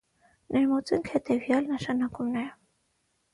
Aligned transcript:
Ներմուծենք 0.53 1.11
հետևայալ 1.17 1.69
նշանակումները։ 1.75 2.49